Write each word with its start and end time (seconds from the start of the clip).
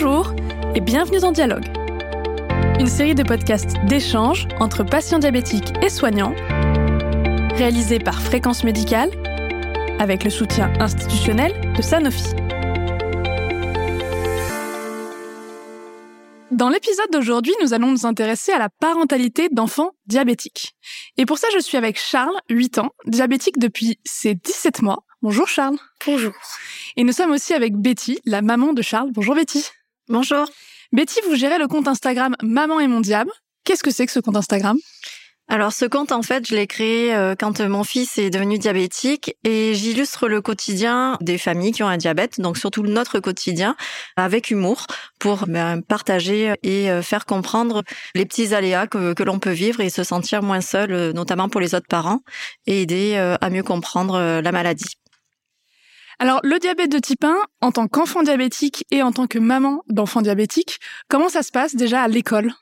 Bonjour 0.00 0.32
et 0.76 0.80
bienvenue 0.80 1.18
dans 1.18 1.32
Dialogue, 1.32 1.66
une 2.78 2.86
série 2.86 3.16
de 3.16 3.24
podcasts 3.24 3.74
d'échange 3.86 4.46
entre 4.60 4.84
patients 4.84 5.18
diabétiques 5.18 5.72
et 5.82 5.88
soignants, 5.88 6.36
réalisée 7.56 7.98
par 7.98 8.22
Fréquence 8.22 8.62
Médicale 8.62 9.10
avec 9.98 10.22
le 10.22 10.30
soutien 10.30 10.72
institutionnel 10.78 11.52
de 11.76 11.82
Sanofi. 11.82 12.28
Dans 16.52 16.68
l'épisode 16.68 17.10
d'aujourd'hui, 17.12 17.54
nous 17.60 17.74
allons 17.74 17.90
nous 17.90 18.06
intéresser 18.06 18.52
à 18.52 18.58
la 18.58 18.68
parentalité 18.68 19.48
d'enfants 19.48 19.90
diabétiques. 20.06 20.76
Et 21.16 21.26
pour 21.26 21.38
ça, 21.38 21.48
je 21.52 21.58
suis 21.58 21.76
avec 21.76 21.98
Charles, 21.98 22.38
8 22.50 22.78
ans, 22.78 22.90
diabétique 23.06 23.58
depuis 23.58 23.98
ses 24.04 24.36
17 24.36 24.80
mois. 24.82 25.02
Bonjour 25.22 25.48
Charles. 25.48 25.78
Bonjour. 26.06 26.32
Et 26.96 27.02
nous 27.02 27.12
sommes 27.12 27.32
aussi 27.32 27.52
avec 27.52 27.74
Betty, 27.74 28.20
la 28.24 28.42
maman 28.42 28.72
de 28.72 28.82
Charles. 28.82 29.10
Bonjour 29.12 29.34
Betty. 29.34 29.64
Bonjour. 30.10 30.46
Betty, 30.90 31.20
vous 31.28 31.36
gérez 31.36 31.58
le 31.58 31.68
compte 31.68 31.86
Instagram 31.86 32.34
Maman 32.42 32.80
et 32.80 32.88
mon 32.88 33.00
diable. 33.00 33.30
Qu'est-ce 33.64 33.82
que 33.82 33.90
c'est 33.90 34.06
que 34.06 34.12
ce 34.12 34.20
compte 34.20 34.36
Instagram? 34.36 34.78
Alors 35.48 35.74
ce 35.74 35.84
compte, 35.84 36.12
en 36.12 36.22
fait, 36.22 36.48
je 36.48 36.54
l'ai 36.54 36.66
créé 36.66 37.14
euh, 37.14 37.34
quand 37.38 37.60
mon 37.60 37.84
fils 37.84 38.16
est 38.16 38.30
devenu 38.30 38.58
diabétique 38.58 39.36
et 39.44 39.74
j'illustre 39.74 40.26
le 40.26 40.40
quotidien 40.40 41.18
des 41.20 41.36
familles 41.36 41.72
qui 41.72 41.82
ont 41.82 41.88
un 41.88 41.98
diabète, 41.98 42.40
donc 42.40 42.56
surtout 42.56 42.82
notre 42.84 43.20
quotidien, 43.20 43.76
avec 44.16 44.50
humour 44.50 44.86
pour 45.18 45.46
ben, 45.46 45.82
partager 45.82 46.54
et 46.62 46.90
euh, 46.90 47.02
faire 47.02 47.26
comprendre 47.26 47.82
les 48.14 48.24
petits 48.24 48.54
aléas 48.54 48.86
que, 48.86 49.12
que 49.12 49.22
l'on 49.22 49.38
peut 49.38 49.50
vivre 49.50 49.80
et 49.80 49.90
se 49.90 50.04
sentir 50.04 50.42
moins 50.42 50.62
seul, 50.62 50.90
euh, 50.92 51.12
notamment 51.12 51.50
pour 51.50 51.60
les 51.60 51.74
autres 51.74 51.88
parents, 51.88 52.20
et 52.66 52.80
aider 52.80 53.16
à 53.16 53.50
mieux 53.50 53.62
comprendre 53.62 54.40
la 54.40 54.52
maladie. 54.52 54.96
Alors, 56.18 56.40
le 56.42 56.58
diabète 56.58 56.90
de 56.90 56.98
type 56.98 57.24
1, 57.24 57.36
en 57.60 57.70
tant 57.72 57.86
qu'enfant 57.86 58.22
diabétique 58.22 58.84
et 58.90 59.02
en 59.02 59.12
tant 59.12 59.26
que 59.26 59.38
maman 59.38 59.82
d'enfant 59.88 60.20
diabétique, 60.20 60.78
comment 61.08 61.28
ça 61.28 61.42
se 61.42 61.52
passe 61.52 61.76
déjà 61.76 62.02
à 62.02 62.08
l'école? 62.08 62.52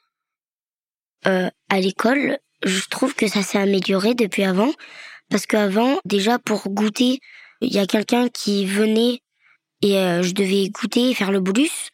Euh, 1.27 1.48
À 1.71 1.81
l'école, 1.81 2.39
je 2.65 2.87
trouve 2.89 3.15
que 3.15 3.29
ça 3.29 3.43
s'est 3.43 3.59
amélioré 3.59 4.15
depuis 4.15 4.45
avant. 4.45 4.73
Parce 5.31 5.47
qu'avant, 5.47 5.98
déjà 6.05 6.39
pour 6.39 6.69
goûter, 6.69 7.21
il 7.61 7.73
y 7.73 7.79
a 7.79 7.87
quelqu'un 7.87 8.29
qui 8.29 8.67
venait 8.67 9.23
et 9.83 9.98
euh, 9.98 10.23
je 10.23 10.33
devais 10.33 10.69
goûter 10.69 11.11
et 11.11 11.15
faire 11.15 11.33
le 11.33 11.41
bolus. 11.41 11.91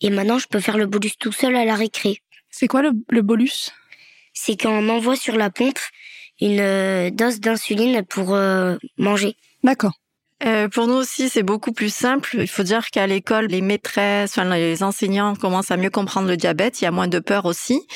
Et 0.00 0.10
maintenant, 0.10 0.38
je 0.38 0.46
peux 0.46 0.60
faire 0.60 0.78
le 0.78 0.86
bolus 0.86 1.16
tout 1.18 1.32
seul 1.32 1.56
à 1.56 1.64
la 1.64 1.74
récré. 1.74 2.22
C'est 2.50 2.68
quoi 2.68 2.82
le, 2.82 3.22
bolus? 3.22 3.70
C'est 4.32 4.56
quand 4.56 4.72
on 4.72 4.88
envoie 4.88 5.16
sur 5.16 5.36
la 5.36 5.50
pompe 5.50 5.78
une 6.40 6.60
euh, 6.60 7.10
dose 7.10 7.40
d'insuline 7.40 8.04
pour 8.04 8.34
euh, 8.34 8.76
manger. 8.98 9.36
D'accord. 9.62 9.92
Euh, 10.42 10.68
pour 10.68 10.86
nous 10.86 10.94
aussi, 10.94 11.28
c'est 11.28 11.42
beaucoup 11.42 11.72
plus 11.72 11.92
simple. 11.92 12.36
Il 12.38 12.48
faut 12.48 12.62
dire 12.62 12.90
qu'à 12.90 13.06
l'école, 13.06 13.46
les 13.46 13.60
maîtresses, 13.60 14.30
enfin, 14.38 14.48
les 14.54 14.82
enseignants 14.82 15.34
commencent 15.36 15.70
à 15.70 15.76
mieux 15.76 15.90
comprendre 15.90 16.28
le 16.28 16.36
diabète. 16.36 16.80
Il 16.80 16.84
y 16.84 16.86
a 16.86 16.90
moins 16.90 17.08
de 17.08 17.18
peur 17.18 17.44
aussi. 17.44 17.86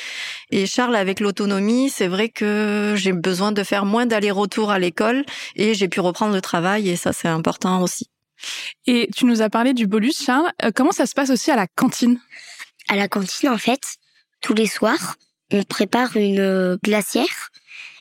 Et 0.51 0.67
Charles, 0.67 0.95
avec 0.95 1.19
l'autonomie, 1.19 1.89
c'est 1.89 2.07
vrai 2.07 2.29
que 2.29 2.93
j'ai 2.95 3.13
besoin 3.13 3.51
de 3.51 3.63
faire 3.63 3.85
moins 3.85 4.05
d'aller-retour 4.05 4.69
à 4.69 4.77
l'école 4.77 5.25
et 5.55 5.73
j'ai 5.73 5.87
pu 5.87 5.99
reprendre 5.99 6.33
le 6.33 6.41
travail 6.41 6.89
et 6.89 6.95
ça, 6.95 7.13
c'est 7.13 7.27
important 7.27 7.81
aussi. 7.81 8.09
Et 8.85 9.09
tu 9.15 9.25
nous 9.25 9.41
as 9.41 9.49
parlé 9.49 9.73
du 9.73 9.87
bolus, 9.87 10.23
Charles. 10.23 10.51
Euh, 10.63 10.71
comment 10.73 10.91
ça 10.91 11.07
se 11.07 11.13
passe 11.13 11.31
aussi 11.31 11.49
à 11.49 11.55
la 11.55 11.67
cantine? 11.67 12.19
À 12.89 12.95
la 12.95 13.07
cantine, 13.07 13.49
en 13.49 13.57
fait, 13.57 13.95
tous 14.41 14.53
les 14.53 14.67
soirs, 14.67 15.15
on 15.51 15.63
prépare 15.63 16.15
une 16.15 16.39
euh, 16.39 16.77
glacière 16.83 17.49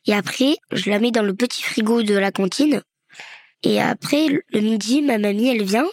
et 0.07 0.15
après, 0.15 0.57
je 0.73 0.91
la 0.91 0.99
mets 0.99 1.11
dans 1.11 1.23
le 1.23 1.35
petit 1.35 1.63
frigo 1.63 2.03
de 2.03 2.15
la 2.15 2.31
cantine 2.31 2.83
et 3.65 3.81
après, 3.81 4.29
le 4.29 4.61
midi, 4.61 5.01
ma 5.01 5.17
mamie, 5.17 5.49
elle 5.49 5.65
vient, 5.65 5.89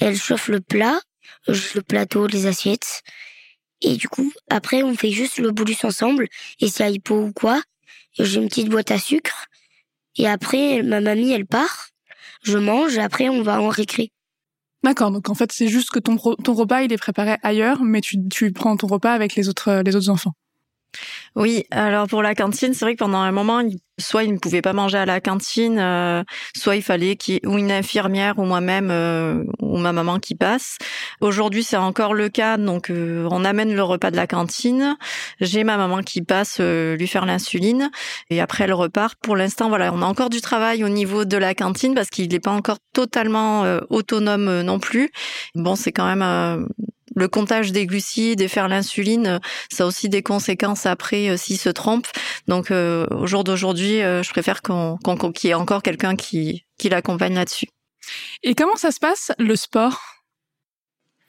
elle 0.00 0.16
chauffe 0.16 0.48
le 0.48 0.60
plat, 0.60 1.00
le 1.46 1.80
plateau, 1.80 2.26
les 2.26 2.46
assiettes. 2.46 3.02
Et 3.80 3.96
du 3.96 4.08
coup, 4.08 4.32
après, 4.50 4.82
on 4.82 4.94
fait 4.94 5.12
juste 5.12 5.38
le 5.38 5.52
bolus 5.52 5.84
ensemble. 5.84 6.26
Et 6.60 6.66
y 6.66 6.82
a 6.82 6.88
hypo 6.88 7.26
ou 7.26 7.32
quoi, 7.32 7.62
j'ai 8.18 8.40
une 8.40 8.48
petite 8.48 8.68
boîte 8.68 8.90
à 8.90 8.98
sucre. 8.98 9.46
Et 10.16 10.26
après, 10.26 10.82
ma 10.82 11.00
mamie, 11.00 11.30
elle 11.30 11.46
part. 11.46 11.88
Je 12.42 12.58
mange, 12.58 12.96
et 12.96 13.00
après, 13.00 13.28
on 13.28 13.42
va 13.42 13.60
en 13.60 13.68
récré. 13.68 14.10
D'accord, 14.82 15.10
donc 15.10 15.30
en 15.30 15.34
fait, 15.34 15.50
c'est 15.52 15.68
juste 15.68 15.90
que 15.90 15.98
ton, 15.98 16.16
ton 16.16 16.52
repas, 16.52 16.82
il 16.82 16.92
est 16.92 16.98
préparé 16.98 17.36
ailleurs, 17.42 17.82
mais 17.82 18.00
tu, 18.00 18.18
tu 18.28 18.52
prends 18.52 18.76
ton 18.76 18.86
repas 18.86 19.12
avec 19.12 19.34
les 19.34 19.48
autres, 19.48 19.82
les 19.84 19.96
autres 19.96 20.10
enfants. 20.10 20.34
Oui, 21.36 21.64
alors 21.70 22.06
pour 22.06 22.22
la 22.22 22.34
cantine, 22.34 22.74
c'est 22.74 22.84
vrai 22.84 22.94
que 22.94 22.98
pendant 22.98 23.18
un 23.18 23.32
moment, 23.32 23.62
soit 23.98 24.24
il 24.24 24.32
ne 24.32 24.38
pouvait 24.38 24.62
pas 24.62 24.72
manger 24.72 24.98
à 24.98 25.06
la 25.06 25.20
cantine, 25.20 25.78
euh, 25.78 26.22
soit 26.56 26.76
il 26.76 26.82
fallait 26.82 27.16
qu'il 27.16 27.34
y 27.34 27.36
ait 27.38 27.46
ou 27.46 27.58
une 27.58 27.72
infirmière 27.72 28.38
ou 28.38 28.44
moi-même 28.44 28.90
euh, 28.90 29.44
ou 29.60 29.78
ma 29.78 29.92
maman 29.92 30.18
qui 30.18 30.34
passe. 30.34 30.78
Aujourd'hui, 31.20 31.64
c'est 31.64 31.76
encore 31.76 32.14
le 32.14 32.28
cas, 32.28 32.56
donc 32.56 32.90
euh, 32.90 33.28
on 33.30 33.44
amène 33.44 33.74
le 33.74 33.82
repas 33.82 34.10
de 34.10 34.16
la 34.16 34.26
cantine. 34.26 34.96
J'ai 35.40 35.64
ma 35.64 35.76
maman 35.76 36.02
qui 36.02 36.22
passe 36.22 36.60
lui 36.60 37.06
faire 37.06 37.26
l'insuline 37.26 37.90
et 38.30 38.40
après 38.40 38.64
elle 38.64 38.72
repart. 38.72 39.18
Pour 39.22 39.36
l'instant, 39.36 39.68
voilà, 39.68 39.92
on 39.92 40.02
a 40.02 40.06
encore 40.06 40.30
du 40.30 40.40
travail 40.40 40.84
au 40.84 40.88
niveau 40.88 41.24
de 41.24 41.36
la 41.36 41.54
cantine 41.54 41.94
parce 41.94 42.10
qu'il 42.10 42.28
n'est 42.28 42.40
pas 42.40 42.52
encore 42.52 42.78
totalement 42.92 43.62
autonome 43.90 44.62
non 44.62 44.78
plus. 44.78 45.10
Bon, 45.54 45.76
c'est 45.76 45.92
quand 45.92 46.06
même 46.06 46.66
le 47.14 47.28
comptage 47.28 47.72
des 47.72 47.86
glucides 47.86 48.40
et 48.40 48.48
faire 48.48 48.68
l'insuline, 48.68 49.40
ça 49.70 49.84
a 49.84 49.86
aussi 49.86 50.08
des 50.08 50.22
conséquences 50.22 50.86
après 50.86 51.30
euh, 51.30 51.36
s'il 51.36 51.58
se 51.58 51.68
trompe. 51.68 52.06
Donc 52.48 52.70
euh, 52.70 53.06
au 53.10 53.26
jour 53.26 53.44
d'aujourd'hui, 53.44 54.02
euh, 54.02 54.22
je 54.22 54.30
préfère 54.30 54.62
qu'on 54.62 54.98
qu'il 55.32 55.48
y 55.48 55.50
ait 55.50 55.54
encore 55.54 55.82
quelqu'un 55.82 56.16
qui, 56.16 56.64
qui 56.78 56.88
l'accompagne 56.88 57.34
là-dessus. 57.34 57.68
Et 58.42 58.54
comment 58.54 58.76
ça 58.76 58.90
se 58.90 59.00
passe 59.00 59.32
le 59.38 59.56
sport? 59.56 60.00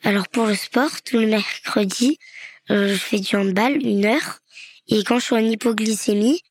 Alors 0.04 0.28
pour 0.28 0.46
le 0.46 0.56
sport, 0.56 1.02
tout 1.04 1.18
le 1.18 1.28
mercredi, 1.28 2.20
je 2.70 2.96
fais 2.96 3.20
du 3.20 3.36
handball 3.36 3.78
une 3.78 4.06
heure. 4.06 4.40
Et 4.88 5.04
quand 5.04 5.20
je 5.20 5.26
suis 5.26 5.36
en 5.36 5.40
hypoglycémie, 5.40 6.42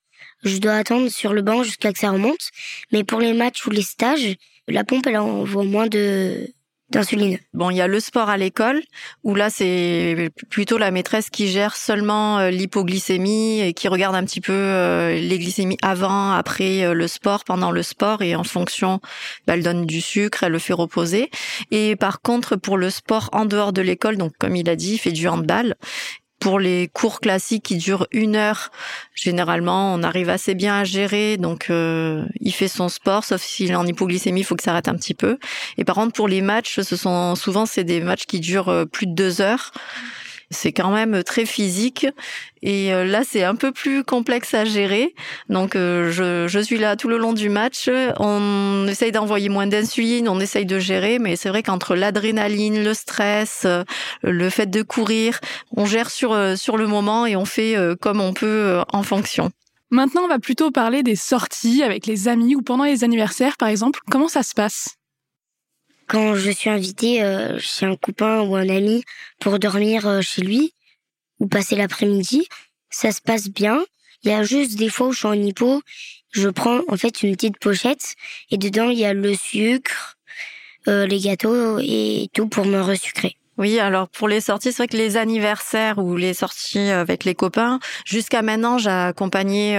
je 0.42 0.58
dois 0.58 0.74
attendre 0.74 1.08
sur 1.08 1.32
le 1.32 1.42
banc 1.42 1.62
jusqu'à 1.62 1.92
que 1.92 1.98
ça 1.98 2.10
remonte. 2.10 2.50
Mais 2.92 3.04
pour 3.04 3.20
les 3.20 3.32
matchs 3.32 3.66
ou 3.66 3.70
les 3.70 3.82
stages, 3.82 4.36
la 4.66 4.84
pompe, 4.84 5.06
elle 5.06 5.18
envoie 5.18 5.64
moins 5.64 5.86
de 5.86 6.48
Bon, 7.54 7.70
il 7.70 7.76
y 7.76 7.80
a 7.80 7.88
le 7.88 7.98
sport 7.98 8.28
à 8.28 8.36
l'école 8.36 8.82
où 9.24 9.34
là 9.34 9.50
c'est 9.50 10.30
plutôt 10.50 10.78
la 10.78 10.90
maîtresse 10.90 11.30
qui 11.30 11.48
gère 11.48 11.74
seulement 11.76 12.38
euh, 12.38 12.50
l'hypoglycémie 12.50 13.62
et 13.62 13.72
qui 13.72 13.88
regarde 13.88 14.14
un 14.14 14.24
petit 14.24 14.40
peu 14.40 14.52
euh, 14.52 15.18
les 15.18 15.38
glycémies 15.38 15.78
avant, 15.82 16.32
après 16.32 16.84
euh, 16.84 16.94
le 16.94 17.08
sport, 17.08 17.44
pendant 17.44 17.70
le 17.70 17.82
sport 17.82 18.22
et 18.22 18.36
en 18.36 18.44
fonction, 18.44 19.00
bah, 19.46 19.54
elle 19.54 19.62
donne 19.62 19.86
du 19.86 20.00
sucre, 20.00 20.44
elle 20.44 20.52
le 20.52 20.58
fait 20.58 20.72
reposer. 20.72 21.30
Et 21.70 21.96
par 21.96 22.20
contre 22.20 22.54
pour 22.56 22.76
le 22.76 22.90
sport 22.90 23.28
en 23.32 23.44
dehors 23.44 23.72
de 23.72 23.82
l'école, 23.82 24.16
donc 24.16 24.32
comme 24.38 24.54
il 24.54 24.68
a 24.68 24.76
dit, 24.76 24.94
il 24.94 24.98
fait 24.98 25.12
du 25.12 25.26
handball 25.26 25.74
pour 26.44 26.60
les 26.60 26.90
cours 26.92 27.20
classiques 27.20 27.62
qui 27.62 27.78
durent 27.78 28.06
une 28.12 28.36
heure, 28.36 28.70
généralement, 29.14 29.94
on 29.94 30.02
arrive 30.02 30.28
assez 30.28 30.54
bien 30.54 30.78
à 30.78 30.84
gérer. 30.84 31.38
Donc, 31.38 31.70
euh, 31.70 32.26
il 32.38 32.52
fait 32.52 32.68
son 32.68 32.90
sport, 32.90 33.24
sauf 33.24 33.40
s'il 33.40 33.70
est 33.70 33.74
en 33.74 33.86
hypoglycémie, 33.86 34.42
il 34.42 34.44
faut 34.44 34.54
que 34.54 34.62
ça 34.62 34.72
arrête 34.72 34.88
un 34.88 34.94
petit 34.94 35.14
peu. 35.14 35.38
Et 35.78 35.84
par 35.84 35.94
contre, 35.94 36.12
pour 36.12 36.28
les 36.28 36.42
matchs, 36.42 36.80
ce 36.80 36.96
sont 36.96 37.34
souvent 37.34 37.64
c'est 37.64 37.82
des 37.82 38.02
matchs 38.02 38.26
qui 38.26 38.40
durent 38.40 38.68
euh, 38.68 38.84
plus 38.84 39.06
de 39.06 39.14
deux 39.14 39.40
heures 39.40 39.72
c'est 40.50 40.72
quand 40.72 40.90
même 40.90 41.22
très 41.22 41.46
physique 41.46 42.06
et 42.62 42.92
euh, 42.94 43.04
là 43.04 43.22
c'est 43.24 43.44
un 43.44 43.54
peu 43.54 43.72
plus 43.72 44.04
complexe 44.04 44.54
à 44.54 44.64
gérer. 44.64 45.14
Donc 45.48 45.76
euh, 45.76 46.10
je, 46.10 46.48
je 46.48 46.58
suis 46.58 46.78
là 46.78 46.96
tout 46.96 47.08
le 47.08 47.18
long 47.18 47.32
du 47.32 47.48
match. 47.48 47.90
On 48.18 48.86
essaye 48.88 49.12
d'envoyer 49.12 49.48
moins 49.48 49.66
d'insuline, 49.66 50.28
on 50.28 50.40
essaye 50.40 50.66
de 50.66 50.78
gérer, 50.78 51.18
mais 51.18 51.36
c'est 51.36 51.48
vrai 51.48 51.62
qu'entre 51.62 51.94
l'adrénaline, 51.94 52.82
le 52.82 52.94
stress, 52.94 53.62
euh, 53.64 53.84
le 54.22 54.50
fait 54.50 54.66
de 54.66 54.82
courir, 54.82 55.40
on 55.76 55.86
gère 55.86 56.10
sur 56.10 56.36
sur 56.56 56.76
le 56.76 56.86
moment 56.86 57.26
et 57.26 57.36
on 57.36 57.44
fait 57.44 57.76
comme 58.00 58.20
on 58.20 58.32
peut 58.32 58.82
en 58.92 59.02
fonction. 59.02 59.50
Maintenant, 59.90 60.22
on 60.24 60.28
va 60.28 60.38
plutôt 60.38 60.70
parler 60.70 61.02
des 61.02 61.14
sorties 61.14 61.82
avec 61.82 62.06
les 62.06 62.26
amis 62.26 62.56
ou 62.56 62.62
pendant 62.62 62.84
les 62.84 63.04
anniversaires, 63.04 63.56
par 63.56 63.68
exemple. 63.68 64.00
Comment 64.10 64.28
ça 64.28 64.42
se 64.42 64.54
passe? 64.54 64.96
Quand 66.06 66.34
je 66.34 66.50
suis 66.50 66.70
invitée 66.70 67.22
euh, 67.22 67.58
chez 67.58 67.86
un 67.86 67.96
copain 67.96 68.42
ou 68.42 68.56
un 68.56 68.68
ami 68.68 69.04
pour 69.40 69.58
dormir 69.58 70.06
euh, 70.06 70.20
chez 70.20 70.42
lui 70.42 70.72
ou 71.40 71.46
passer 71.46 71.76
l'après-midi, 71.76 72.46
ça 72.90 73.12
se 73.12 73.20
passe 73.20 73.48
bien. 73.48 73.84
Il 74.22 74.30
y 74.30 74.34
a 74.34 74.42
juste 74.42 74.76
des 74.78 74.88
fois 74.88 75.08
où 75.08 75.12
je 75.12 75.18
suis 75.18 75.26
en 75.26 75.32
hypo, 75.34 75.82
je 76.30 76.48
prends 76.48 76.80
en 76.88 76.96
fait 76.96 77.22
une 77.22 77.34
petite 77.34 77.58
pochette 77.58 78.14
et 78.50 78.58
dedans 78.58 78.90
il 78.90 78.98
y 78.98 79.04
a 79.04 79.12
le 79.12 79.34
sucre, 79.34 80.16
euh, 80.88 81.06
les 81.06 81.20
gâteaux 81.20 81.78
et 81.80 82.28
tout 82.32 82.48
pour 82.48 82.64
me 82.64 82.80
resucrer. 82.80 83.36
Oui, 83.56 83.78
alors 83.78 84.08
pour 84.08 84.26
les 84.26 84.40
sorties, 84.40 84.72
c'est 84.72 84.78
vrai 84.78 84.88
que 84.88 84.96
les 84.96 85.16
anniversaires 85.16 85.98
ou 85.98 86.16
les 86.16 86.34
sorties 86.34 86.90
avec 86.90 87.24
les 87.24 87.36
copains, 87.36 87.78
jusqu'à 88.04 88.42
maintenant, 88.42 88.78
j'ai 88.78 88.90
accompagné 88.90 89.78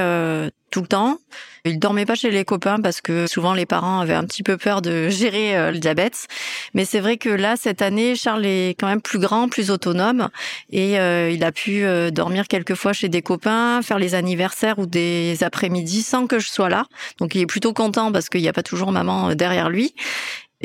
tout 0.75 0.81
le 0.81 0.88
temps. 0.88 1.19
Il 1.63 1.80
dormait 1.80 2.06
pas 2.06 2.16
chez 2.16 2.31
les 2.31 2.44
copains 2.44 2.81
parce 2.81 3.00
que 3.00 3.27
souvent 3.27 3.54
les 3.54 3.66
parents 3.66 4.01
avaient 4.01 4.13
un 4.13 4.25
petit 4.25 4.44
peu 4.44 4.57
peur 4.57 4.81
de 4.81 5.07
gérer 5.10 5.56
euh, 5.56 5.72
le 5.72 5.77
diabète. 5.77 6.27
Mais 6.74 6.83
c'est 6.83 7.00
vrai 7.00 7.16
que 7.16 7.30
là, 7.30 7.56
cette 7.56 7.81
année, 7.81 8.18
Charles 8.18 8.45
est 8.45 8.75
quand 8.77 8.88
même 8.88 9.01
plus 9.01 9.18
grand, 9.18 9.48
plus 9.48 9.72
autonome 9.72 10.27
et 10.69 11.00
euh, 11.00 11.31
il 11.31 11.45
a 11.45 11.54
pu 11.54 11.86
dormir 12.12 12.50
quelques 12.50 12.75
fois 12.75 12.92
chez 12.92 13.07
des 13.07 13.22
copains, 13.22 13.81
faire 13.83 14.00
les 14.00 14.16
anniversaires 14.16 14.77
ou 14.77 14.86
des 14.86 15.45
après-midi 15.45 16.01
sans 16.01 16.27
que 16.27 16.39
je 16.39 16.50
sois 16.50 16.68
là. 16.68 16.83
Donc 17.19 17.36
il 17.36 17.42
est 17.42 17.45
plutôt 17.45 17.72
content 17.72 18.12
parce 18.12 18.27
qu'il 18.27 18.42
n'y 18.42 18.50
a 18.50 18.54
pas 18.54 18.63
toujours 18.63 18.92
maman 18.92 19.33
derrière 19.33 19.69
lui. 19.69 19.95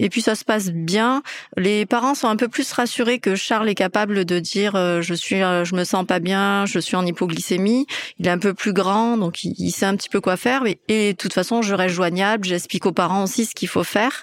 Et 0.03 0.09
puis 0.09 0.23
ça 0.23 0.35
se 0.35 0.47
passe 0.47 0.71
bien. 0.71 1.23
Les 1.59 1.85
parents 1.85 2.15
sont 2.15 2.27
un 2.27 2.37
peu 2.37 2.49
plus 2.49 2.73
rassurés 2.73 3.19
que 3.19 3.35
Charles 3.37 3.69
est 3.69 3.75
capable 3.75 4.25
de 4.25 4.39
dire 4.39 4.75
euh, 4.75 5.03
je 5.03 5.13
suis, 5.13 5.43
euh, 5.43 5.63
je 5.67 5.75
me 5.75 5.85
sens 5.85 6.07
pas 6.07 6.21
bien, 6.21 6.65
je 6.65 6.79
suis 6.79 6.97
en 6.97 7.05
hypoglycémie. 7.05 7.87
Il 8.19 8.27
est 8.27 8.31
un 8.31 8.39
peu 8.39 8.55
plus 8.55 8.73
grand, 8.73 9.19
donc 9.19 9.45
il, 9.45 9.71
sait 9.71 9.85
un 9.85 9.95
petit 9.97 10.09
peu 10.09 10.23
quoi 10.23 10.39
faire. 10.39 10.63
Et, 10.89 11.13
de 11.13 11.17
toute 11.17 11.35
façon, 11.35 11.61
je 11.61 11.75
reste 11.75 11.95
joignable. 11.95 12.47
J'explique 12.47 12.87
aux 12.87 12.93
parents 12.93 13.25
aussi 13.25 13.45
ce 13.45 13.55
qu'il 13.55 13.69
faut 13.69 13.85
faire. 13.85 14.23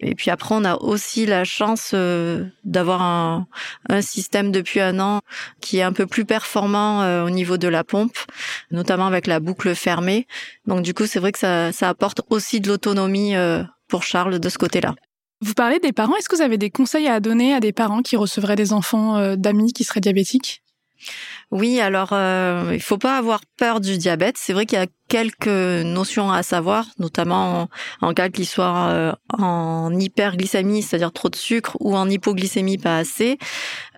Et 0.00 0.14
puis 0.14 0.30
après, 0.30 0.54
on 0.54 0.64
a 0.64 0.76
aussi 0.76 1.26
la 1.26 1.44
chance 1.44 1.90
euh, 1.92 2.46
d'avoir 2.64 3.02
un, 3.02 3.46
un, 3.90 4.00
système 4.00 4.50
depuis 4.50 4.80
un 4.80 4.98
an 5.00 5.20
qui 5.60 5.78
est 5.78 5.82
un 5.82 5.92
peu 5.92 6.06
plus 6.06 6.24
performant 6.24 7.24
au 7.24 7.30
niveau 7.30 7.58
de 7.58 7.68
la 7.68 7.84
pompe, 7.84 8.16
notamment 8.70 9.06
avec 9.06 9.26
la 9.26 9.38
boucle 9.38 9.74
fermée. 9.74 10.26
Donc 10.66 10.80
du 10.80 10.94
coup, 10.94 11.04
c'est 11.04 11.20
vrai 11.20 11.32
que 11.32 11.38
ça, 11.38 11.72
ça 11.72 11.90
apporte 11.90 12.22
aussi 12.30 12.60
de 12.60 12.68
l'autonomie 12.68 13.34
pour 13.88 14.02
Charles 14.02 14.38
de 14.38 14.48
ce 14.48 14.56
côté-là. 14.56 14.94
Vous 15.40 15.54
parlez 15.54 15.78
des 15.78 15.92
parents. 15.92 16.16
Est-ce 16.16 16.28
que 16.28 16.36
vous 16.36 16.42
avez 16.42 16.58
des 16.58 16.70
conseils 16.70 17.08
à 17.08 17.20
donner 17.20 17.54
à 17.54 17.60
des 17.60 17.72
parents 17.72 18.02
qui 18.02 18.16
recevraient 18.16 18.56
des 18.56 18.72
enfants 18.72 19.16
euh, 19.16 19.36
d'amis 19.36 19.72
qui 19.72 19.84
seraient 19.84 20.00
diabétiques? 20.00 20.62
Oui, 21.50 21.80
alors 21.80 22.10
euh, 22.12 22.70
il 22.72 22.82
faut 22.82 22.98
pas 22.98 23.16
avoir 23.18 23.40
peur 23.56 23.80
du 23.80 23.98
diabète. 23.98 24.36
C'est 24.38 24.52
vrai 24.52 24.66
qu'il 24.66 24.78
y 24.78 24.82
a 24.82 24.86
quelques 25.08 25.48
notions 25.48 26.30
à 26.30 26.44
savoir, 26.44 26.86
notamment 26.98 27.68
en, 28.00 28.14
cas 28.14 28.28
qu'il 28.28 28.46
soit 28.46 28.88
euh, 28.90 29.12
en 29.36 29.92
hyperglycémie, 29.98 30.82
c'est-à-dire 30.82 31.12
trop 31.12 31.28
de 31.28 31.36
sucre, 31.36 31.76
ou 31.80 31.96
en 31.96 32.08
hypoglycémie 32.08 32.78
pas 32.78 32.98
assez. 32.98 33.38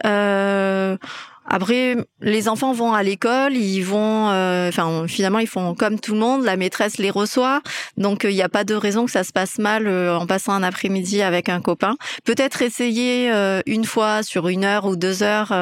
Euh, 0.07 0.97
après, 1.45 1.97
les 2.21 2.49
enfants 2.49 2.73
vont 2.73 2.93
à 2.93 3.03
l'école, 3.03 3.57
ils 3.57 3.83
vont, 3.83 4.31
euh, 4.31 4.69
enfin, 4.69 5.07
finalement, 5.09 5.41
ils 5.41 5.49
font 5.49 5.75
comme 5.75 5.99
tout 5.99 6.15
le 6.15 6.21
monde. 6.21 6.45
La 6.45 6.57
maîtresse 6.57 6.99
les 6.99 7.11
reçoit, 7.11 7.63
donc 7.97 8.25
il 8.25 8.35
n'y 8.35 8.43
a 8.43 8.49
pas 8.49 8.65
de 8.65 8.75
raison 8.75 9.05
que 9.05 9.11
ça 9.11 9.25
se 9.25 9.33
passe 9.33 9.59
mal 9.59 9.89
euh, 9.89 10.17
en 10.17 10.27
passant 10.27 10.53
un 10.53 10.63
après-midi 10.63 11.21
avec 11.21 11.49
un 11.49 11.61
copain. 11.61 11.97
Peut-être 12.25 12.63
essayer 12.63 13.33
euh, 13.33 13.61
une 13.67 13.85
fois 13.85 14.23
sur 14.23 14.49
une 14.49 14.65
heure 14.65 14.85
ou 14.85 14.95
deux 14.95 15.23
heures 15.23 15.53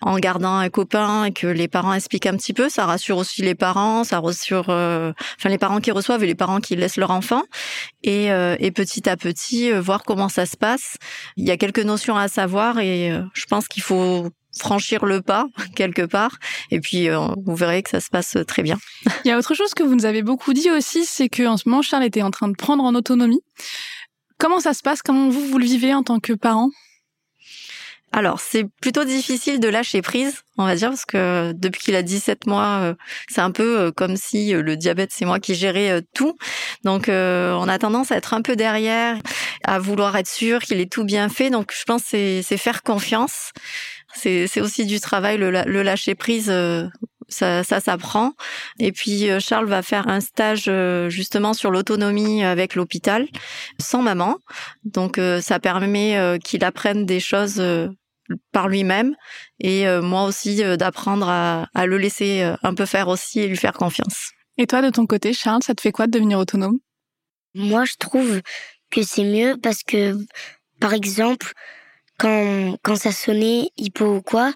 en 0.00 0.18
gardant 0.18 0.56
un 0.56 0.68
copain 0.68 1.24
et 1.24 1.32
que 1.32 1.46
les 1.46 1.68
parents 1.68 1.94
expliquent 1.94 2.26
un 2.26 2.36
petit 2.36 2.52
peu. 2.52 2.68
Ça 2.68 2.84
rassure 2.84 3.18
aussi 3.18 3.42
les 3.42 3.54
parents, 3.54 4.04
ça 4.04 4.18
rassure, 4.20 4.68
enfin, 4.68 5.48
les 5.48 5.58
parents 5.58 5.80
qui 5.80 5.92
reçoivent 5.92 6.24
et 6.24 6.26
les 6.26 6.34
parents 6.34 6.60
qui 6.60 6.74
laissent 6.76 6.96
leur 6.96 7.10
enfant. 7.10 7.42
Et, 8.02 8.26
et 8.26 8.70
petit 8.72 9.08
à 9.08 9.16
petit, 9.16 9.70
voir 9.72 10.02
comment 10.02 10.28
ça 10.28 10.46
se 10.46 10.56
passe. 10.56 10.96
Il 11.36 11.46
y 11.46 11.50
a 11.50 11.56
quelques 11.56 11.84
notions 11.84 12.16
à 12.16 12.28
savoir 12.28 12.78
et 12.78 13.12
je 13.32 13.44
pense 13.46 13.68
qu'il 13.68 13.82
faut 13.82 14.30
franchir 14.58 15.04
le 15.04 15.20
pas 15.20 15.46
quelque 15.76 16.02
part 16.02 16.38
et 16.70 16.80
puis 16.80 17.08
euh, 17.08 17.18
vous 17.44 17.54
verrez 17.54 17.82
que 17.82 17.90
ça 17.90 18.00
se 18.00 18.10
passe 18.10 18.36
très 18.46 18.62
bien. 18.62 18.78
Il 19.24 19.28
y 19.28 19.30
a 19.30 19.38
autre 19.38 19.54
chose 19.54 19.74
que 19.74 19.82
vous 19.82 19.94
nous 19.94 20.06
avez 20.06 20.22
beaucoup 20.22 20.52
dit 20.52 20.70
aussi, 20.70 21.04
c'est 21.04 21.28
que 21.28 21.46
en 21.46 21.56
ce 21.56 21.68
moment 21.68 21.82
Charles 21.82 22.04
était 22.04 22.22
en 22.22 22.30
train 22.30 22.48
de 22.48 22.56
prendre 22.56 22.84
en 22.84 22.94
autonomie. 22.94 23.42
Comment 24.38 24.60
ça 24.60 24.74
se 24.74 24.82
passe? 24.82 25.02
Comment 25.02 25.28
vous 25.28 25.46
vous 25.46 25.58
le 25.58 25.64
vivez 25.64 25.94
en 25.94 26.02
tant 26.02 26.20
que 26.20 26.32
parent? 26.32 26.70
Alors, 28.16 28.38
c'est 28.38 28.64
plutôt 28.80 29.02
difficile 29.02 29.58
de 29.58 29.66
lâcher 29.66 30.00
prise, 30.00 30.44
on 30.56 30.64
va 30.64 30.76
dire, 30.76 30.90
parce 30.90 31.04
que 31.04 31.50
depuis 31.52 31.82
qu'il 31.82 31.96
a 31.96 32.02
17 32.02 32.46
mois, 32.46 32.78
euh, 32.80 32.94
c'est 33.28 33.40
un 33.40 33.50
peu 33.50 33.76
euh, 33.80 33.90
comme 33.90 34.16
si 34.16 34.52
le 34.52 34.76
diabète, 34.76 35.10
c'est 35.12 35.24
moi 35.24 35.40
qui 35.40 35.56
gérais 35.56 36.00
tout. 36.14 36.36
Donc, 36.84 37.06
on 37.08 37.68
a 37.68 37.78
tendance 37.78 38.12
à 38.12 38.16
être 38.16 38.32
un 38.32 38.40
peu 38.40 38.54
derrière, 38.54 39.18
à 39.64 39.80
vouloir 39.80 40.16
être 40.16 40.28
sûr 40.28 40.60
qu'il 40.60 40.80
est 40.80 40.92
tout 40.92 41.02
bien 41.02 41.28
fait. 41.28 41.50
Donc, 41.50 41.72
je 41.76 41.82
pense 41.82 42.02
que 42.04 42.40
c'est 42.42 42.56
faire 42.56 42.82
confiance. 42.82 43.50
C'est 44.14 44.60
aussi 44.60 44.86
du 44.86 45.00
travail, 45.00 45.38
le, 45.38 45.82
lâcher 45.82 46.14
prise. 46.14 46.48
Euh, 46.50 46.86
ça, 47.28 47.64
ça 47.64 47.80
s'apprend. 47.80 48.32
Et 48.78 48.92
puis 48.92 49.30
euh, 49.30 49.40
Charles 49.40 49.64
va 49.64 49.82
faire 49.82 50.08
un 50.08 50.20
stage 50.20 50.66
euh, 50.68 51.08
justement 51.08 51.54
sur 51.54 51.70
l'autonomie 51.70 52.44
avec 52.44 52.74
l'hôpital, 52.74 53.26
sans 53.80 54.02
maman. 54.02 54.36
Donc 54.84 55.18
ça 55.40 55.58
permet 55.58 56.38
qu'il 56.44 56.64
apprenne 56.64 57.06
des 57.06 57.20
choses 57.20 57.62
par 58.52 58.68
lui-même 58.68 59.14
et 59.58 59.86
moi 60.00 60.24
aussi 60.24 60.62
d'apprendre 60.76 61.28
à, 61.28 61.66
à, 61.74 61.86
le 61.86 61.98
laisser 61.98 62.42
un 62.62 62.74
peu 62.74 62.86
faire 62.86 63.08
aussi 63.08 63.40
et 63.40 63.48
lui 63.48 63.56
faire 63.56 63.72
confiance. 63.72 64.30
Et 64.58 64.66
toi 64.66 64.82
de 64.82 64.90
ton 64.90 65.06
côté, 65.06 65.32
Charles, 65.32 65.62
ça 65.62 65.74
te 65.74 65.80
fait 65.80 65.92
quoi 65.92 66.06
de 66.06 66.12
devenir 66.12 66.38
autonome? 66.38 66.78
Moi, 67.54 67.84
je 67.84 67.94
trouve 67.98 68.40
que 68.90 69.02
c'est 69.02 69.24
mieux 69.24 69.56
parce 69.62 69.82
que, 69.82 70.16
par 70.80 70.92
exemple, 70.92 71.52
quand, 72.18 72.76
quand 72.82 72.96
ça 72.96 73.12
sonnait, 73.12 73.70
hippo 73.76 74.16
ou 74.16 74.22
quoi, 74.22 74.52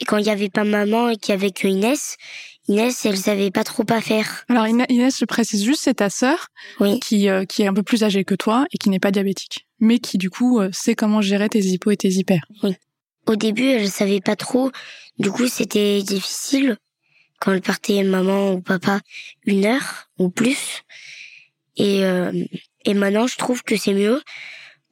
et 0.00 0.04
quand 0.04 0.18
il 0.18 0.24
n'y 0.24 0.30
avait 0.30 0.48
pas 0.48 0.64
maman 0.64 1.10
et 1.10 1.16
qu'il 1.16 1.30
y 1.30 1.34
avait 1.34 1.52
que 1.52 1.68
Inès, 1.68 2.16
Inès, 2.68 3.04
elle 3.04 3.16
savait 3.16 3.50
pas 3.50 3.64
trop 3.64 3.84
pas 3.84 4.00
faire. 4.00 4.44
Alors 4.48 4.66
Inès, 4.66 5.18
je 5.18 5.24
précise 5.24 5.64
juste, 5.64 5.82
c'est 5.84 5.94
ta 5.94 6.10
sœur 6.10 6.48
oui. 6.80 7.00
qui, 7.00 7.28
euh, 7.28 7.44
qui 7.44 7.62
est 7.62 7.66
un 7.66 7.74
peu 7.74 7.82
plus 7.82 8.04
âgée 8.04 8.24
que 8.24 8.34
toi 8.34 8.66
et 8.72 8.78
qui 8.78 8.90
n'est 8.90 9.00
pas 9.00 9.10
diabétique, 9.10 9.66
mais 9.80 9.98
qui 9.98 10.18
du 10.18 10.30
coup 10.30 10.60
euh, 10.60 10.70
sait 10.72 10.94
comment 10.94 11.20
gérer 11.20 11.48
tes 11.48 11.60
hippos 11.60 11.90
et 11.90 11.96
tes 11.96 12.10
hyper. 12.10 12.40
Oui. 12.62 12.76
Au 13.26 13.36
début, 13.36 13.68
elle 13.68 13.88
savait 13.88 14.20
pas 14.20 14.36
trop. 14.36 14.70
Du 15.18 15.30
coup, 15.30 15.46
c'était 15.46 16.02
difficile 16.02 16.76
quand 17.40 17.52
elle 17.52 17.62
partait 17.62 18.02
maman 18.02 18.52
ou 18.52 18.60
papa 18.60 19.00
une 19.44 19.64
heure 19.64 20.08
ou 20.18 20.28
plus. 20.28 20.82
Et 21.76 22.04
euh, 22.04 22.32
et 22.84 22.94
maintenant, 22.94 23.26
je 23.26 23.36
trouve 23.36 23.62
que 23.62 23.76
c'est 23.76 23.94
mieux 23.94 24.20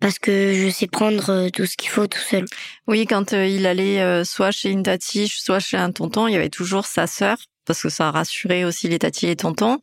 parce 0.00 0.18
que 0.18 0.54
je 0.54 0.70
sais 0.70 0.86
prendre 0.86 1.30
euh, 1.30 1.48
tout 1.50 1.66
ce 1.66 1.76
qu'il 1.76 1.90
faut 1.90 2.06
tout 2.06 2.18
seul. 2.18 2.46
Oui, 2.88 3.06
quand 3.06 3.34
euh, 3.34 3.46
il 3.46 3.66
allait 3.66 4.00
euh, 4.00 4.24
soit 4.24 4.50
chez 4.50 4.70
une 4.70 4.82
tati, 4.82 5.28
soit 5.28 5.60
chez 5.60 5.76
un 5.76 5.92
tonton, 5.92 6.26
il 6.26 6.32
y 6.32 6.36
avait 6.36 6.48
toujours 6.48 6.86
sa 6.86 7.06
sœur 7.06 7.36
parce 7.66 7.82
que 7.82 7.90
ça 7.90 8.10
rassurait 8.10 8.64
aussi 8.64 8.88
les 8.88 8.98
tatis 8.98 9.26
et 9.26 9.28
les 9.28 9.36
tontons. 9.36 9.78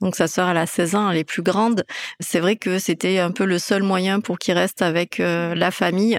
Donc 0.00 0.16
sa 0.16 0.26
sœur, 0.26 0.48
elle 0.48 0.56
a 0.56 0.66
16 0.66 0.94
ans, 0.96 1.10
elle 1.10 1.18
est 1.18 1.24
plus 1.24 1.42
grande. 1.42 1.84
C'est 2.18 2.40
vrai 2.40 2.56
que 2.56 2.78
c'était 2.78 3.18
un 3.18 3.30
peu 3.30 3.44
le 3.44 3.58
seul 3.58 3.82
moyen 3.82 4.20
pour 4.20 4.38
qu'il 4.38 4.54
reste 4.54 4.82
avec 4.82 5.18
la 5.18 5.70
famille. 5.70 6.18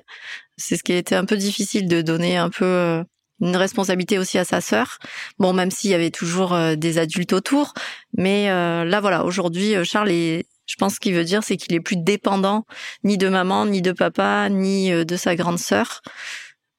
C'est 0.56 0.78
ce 0.78 0.84
qui 0.84 0.94
été 0.94 1.16
un 1.16 1.26
peu 1.26 1.36
difficile 1.36 1.90
de 1.90 2.02
donner 2.02 2.38
un 2.38 2.50
peu 2.50 3.04
une 3.42 3.56
responsabilité 3.58 4.18
aussi 4.18 4.38
à 4.38 4.46
sa 4.46 4.62
sœur. 4.62 5.00
Bon, 5.40 5.52
même 5.52 5.72
s'il 5.72 5.90
y 5.90 5.94
avait 5.94 6.12
toujours 6.12 6.58
des 6.78 6.98
adultes 7.00 7.34
autour, 7.34 7.74
mais 8.18 8.48
là 8.48 9.02
voilà, 9.02 9.26
aujourd'hui 9.26 9.74
Charles 9.84 10.12
est 10.12 10.46
je 10.70 10.76
pense 10.76 11.00
qu'il 11.00 11.16
veut 11.16 11.24
dire, 11.24 11.44
c'est 11.44 11.58
qu'il 11.58 11.74
est 11.74 11.80
plus 11.80 11.98
dépendant 11.98 12.64
ni 13.04 13.18
de 13.18 13.28
maman, 13.28 13.66
ni 13.66 13.82
de 13.82 13.92
papa, 13.92 14.50
ni 14.50 14.92
euh, 14.92 15.04
de 15.04 15.16
sa 15.18 15.36
grande 15.36 15.58
sœur, 15.58 16.02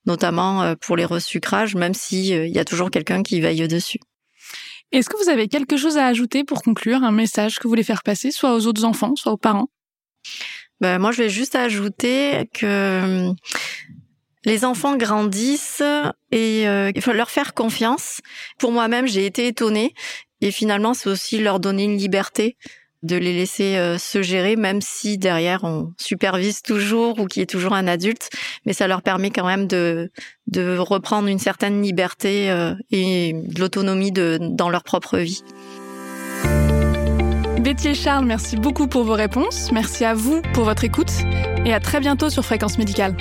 notamment 0.06 0.62
euh, 0.62 0.75
pour 0.81 0.96
les 0.96 1.04
resucrages, 1.04 1.75
même 1.75 1.92
s'il 1.92 2.32
euh, 2.32 2.46
y 2.46 2.60
a 2.60 2.64
toujours 2.64 2.92
quelqu'un 2.92 3.25
qui 3.25 3.40
veille 3.40 3.66
dessus. 3.66 3.98
Est-ce 4.92 5.08
que 5.08 5.20
vous 5.20 5.28
avez 5.28 5.48
quelque 5.48 5.76
chose 5.76 5.96
à 5.96 6.06
ajouter 6.06 6.44
pour 6.44 6.62
conclure, 6.62 7.02
un 7.02 7.10
message 7.10 7.56
que 7.56 7.64
vous 7.64 7.70
voulez 7.70 7.82
faire 7.82 8.04
passer, 8.04 8.31
soit 8.31 8.54
aux 8.54 8.66
autres 8.69 8.84
enfants, 8.84 9.16
soit 9.16 9.32
aux 9.32 9.37
parents? 9.37 9.69
Ben, 10.81 11.00
Moi, 11.00 11.10
je 11.10 11.22
vais 11.25 11.28
juste 11.28 11.56
ajouter 11.56 12.48
que 12.54 13.32
les 14.44 14.64
enfants 14.64 14.97
grandissent 14.97 15.82
et 16.32 16.62
il 16.62 17.02
faut 17.02 17.12
leur 17.12 17.30
faire 17.30 17.54
confiance. 17.54 18.20
Pour 18.59 18.73
moi-même, 18.73 19.06
j'ai 19.06 19.26
été 19.26 19.47
étonnée 19.47 19.94
et 20.40 20.50
finalement, 20.50 20.94
c'est 20.94 21.09
aussi 21.09 21.38
leur 21.38 21.61
donner 21.61 21.85
une 21.85 21.97
liberté 21.97 22.56
de 23.02 23.16
les 23.16 23.33
laisser 23.33 23.76
euh, 23.76 23.99
se 23.99 24.23
gérer, 24.23 24.57
même 24.57 24.80
si 24.80 25.19
derrière 25.19 25.64
on 25.64 25.92
supervise 25.99 26.62
toujours 26.62 27.19
ou 27.19 27.26
qu'il 27.26 27.40
y 27.40 27.42
ait 27.42 27.47
toujours 27.47 27.73
un 27.73 27.87
adulte, 27.87 28.30
mais 28.66 28.73
ça 28.73 28.87
leur 28.87 29.02
permet 29.02 29.30
quand 29.30 29.47
même 29.47 29.66
de, 29.66 30.11
de 30.47 30.76
reprendre 30.76 31.28
une 31.28 31.38
certaine 31.38 31.83
liberté 31.83 32.50
euh, 32.50 32.75
et 32.90 33.33
de 33.35 33.61
l'autonomie 33.61 34.12
dans 34.12 34.69
leur 34.69 34.83
propre 34.83 35.19
vie. 35.19 35.42
Betty 37.61 37.88
et 37.88 37.95
Charles, 37.95 38.25
merci 38.25 38.57
beaucoup 38.57 38.87
pour 38.87 39.04
vos 39.04 39.14
réponses. 39.14 39.71
Merci 39.71 40.04
à 40.04 40.14
vous 40.14 40.40
pour 40.54 40.64
votre 40.64 40.85
écoute 40.85 41.12
et 41.66 41.75
à 41.75 41.80
très 41.80 42.00
bientôt 42.00 42.30
sur 42.30 42.45
Fréquence 42.45 42.78
Médicale. 42.78 43.14